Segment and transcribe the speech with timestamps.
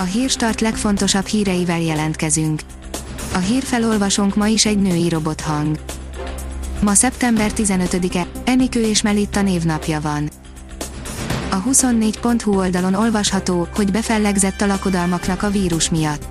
[0.00, 2.60] A hírstart legfontosabb híreivel jelentkezünk.
[3.34, 5.78] A hírfelolvasónk ma is egy női robothang.
[6.82, 10.30] Ma szeptember 15-e, Enikő és Melitta névnapja van.
[11.50, 16.24] A 24.hu oldalon olvasható, hogy befellegzett a lakodalmaknak a vírus miatt.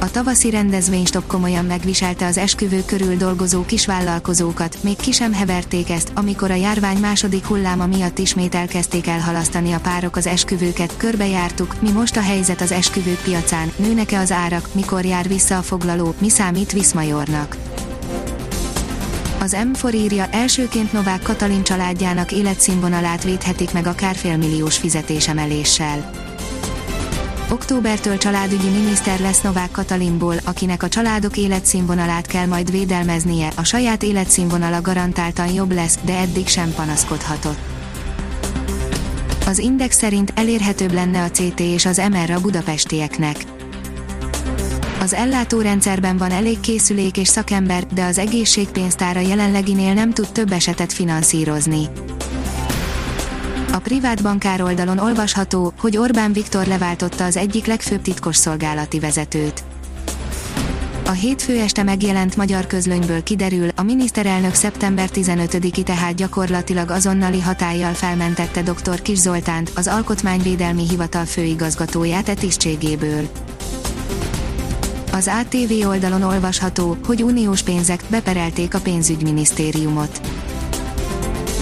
[0.00, 6.12] A tavaszi rendezvénystop komolyan megviselte az esküvő körül dolgozó kisvállalkozókat, még ki sem heverték ezt,
[6.14, 11.90] amikor a járvány második hulláma miatt ismét elkezdték elhalasztani a párok az esküvőket, körbejártuk, mi
[11.90, 16.28] most a helyzet az esküvők piacán, nőnek-e az árak, mikor jár vissza a foglaló, mi
[16.28, 17.56] számít Viszmajornak.
[19.40, 26.10] Az M4 írja, elsőként Novák Katalin családjának életszínvonalát védhetik meg akár félmilliós fizetésemeléssel.
[27.50, 34.02] Októbertől családügyi miniszter lesz Novák Katalinból, akinek a családok életszínvonalát kell majd védelmeznie, a saját
[34.02, 37.58] életszínvonala garantáltan jobb lesz, de eddig sem panaszkodhatott.
[39.46, 43.36] Az Index szerint elérhetőbb lenne a CT és az MR a budapestieknek
[45.00, 50.92] az ellátórendszerben van elég készülék és szakember, de az egészségpénztára jelenleginél nem tud több esetet
[50.92, 51.88] finanszírozni.
[53.76, 59.64] A privát bankár oldalon olvasható, hogy Orbán Viktor leváltotta az egyik legfőbb titkosszolgálati vezetőt.
[61.06, 67.92] A hétfő este megjelent magyar közlönyből kiderül, a miniszterelnök szeptember 15-i tehát gyakorlatilag azonnali hatállyal
[67.92, 69.02] felmentette dr.
[69.02, 73.28] Kis Zoltánt, az Alkotmányvédelmi Hivatal főigazgatóját e tisztségéből.
[75.12, 80.20] Az ATV oldalon olvasható, hogy uniós pénzek beperelték a pénzügyminisztériumot.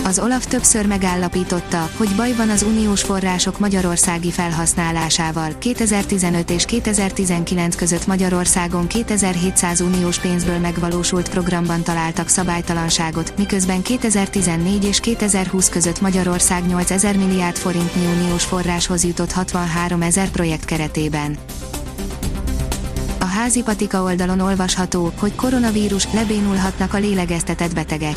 [0.04, 5.58] Az Olaf többször megállapította, hogy baj van az uniós források magyarországi felhasználásával.
[5.58, 15.00] 2015 és 2019 között Magyarországon 2700 uniós pénzből megvalósult programban találtak szabálytalanságot, miközben 2014 és
[15.00, 21.38] 2020 között Magyarország 8000 milliárd forintnyi uniós forráshoz jutott 63 ezer projekt keretében
[23.34, 28.16] házi patika oldalon olvasható, hogy koronavírus lebénulhatnak a lélegeztetett betegek.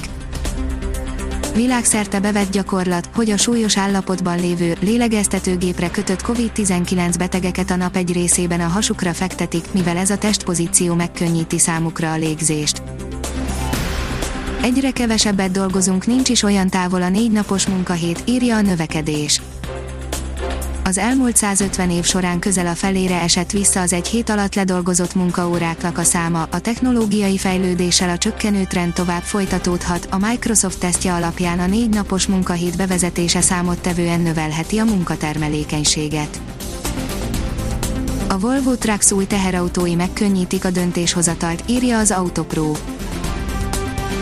[1.58, 8.14] Világszerte bevett gyakorlat, hogy a súlyos állapotban lévő, lélegeztetőgépre kötött COVID-19 betegeket a nap egy
[8.14, 12.82] részében a hasukra fektetik, mivel ez a testpozíció megkönnyíti számukra a légzést.
[14.62, 19.42] Egyre kevesebbet dolgozunk, nincs is olyan távol a négy napos munkahét, írja a növekedés
[20.88, 25.16] az elmúlt 150 év során közel a felére esett vissza az egy hét alatt ledolgozott
[25.16, 31.60] munkaóráknak a száma, a technológiai fejlődéssel a csökkenő trend tovább folytatódhat, a Microsoft tesztje alapján
[31.60, 36.40] a négy napos munkahét bevezetése számottevően növelheti a munkatermelékenységet.
[38.28, 42.72] A Volvo Trucks új teherautói megkönnyítik a döntéshozatalt, írja az Autopro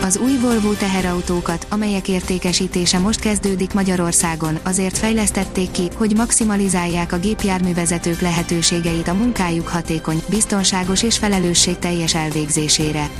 [0.06, 7.18] az új Volvo teherautókat, amelyek értékesítése most kezdődik Magyarországon, azért fejlesztették ki, hogy maximalizálják a
[7.18, 13.10] gépjárművezetők lehetőségeit a munkájuk hatékony, biztonságos és felelősségteljes elvégzésére.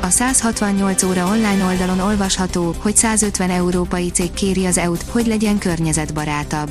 [0.00, 5.58] A 168 óra online oldalon olvasható, hogy 150 európai cég kéri az EU-t, hogy legyen
[5.58, 6.70] környezetbarátabb.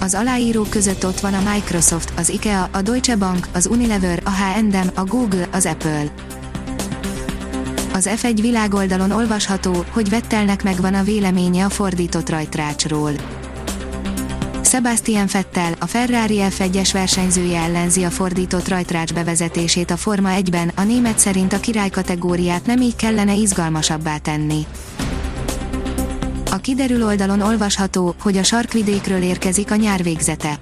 [0.00, 4.30] Az aláírók között ott van a Microsoft, az IKEA, a Deutsche Bank, az Unilever, a
[4.30, 6.33] H&M, a Google, az Apple.
[7.96, 13.12] Az F1 világoldalon olvasható, hogy Vettelnek megvan a véleménye a fordított rajtrácsról.
[14.64, 20.82] Sebastian Vettel, a Ferrari F1-es versenyzője ellenzi a fordított rajtrács bevezetését a Forma 1-ben, a
[20.82, 24.66] német szerint a király kategóriát nem így kellene izgalmasabbá tenni.
[26.50, 30.58] A kiderül oldalon olvasható, hogy a sarkvidékről érkezik a nyár végzete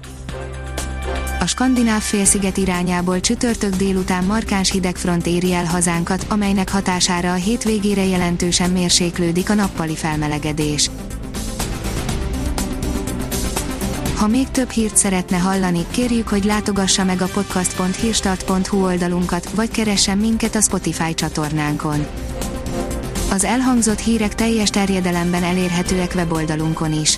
[1.43, 8.05] a skandináv félsziget irányából csütörtök délután markáns hidegfront éri el hazánkat, amelynek hatására a hétvégére
[8.05, 10.89] jelentősen mérséklődik a nappali felmelegedés.
[14.15, 20.17] Ha még több hírt szeretne hallani, kérjük, hogy látogassa meg a podcast.hírstart.hu oldalunkat, vagy keressen
[20.17, 22.05] minket a Spotify csatornánkon.
[23.31, 27.17] Az elhangzott hírek teljes terjedelemben elérhetőek weboldalunkon is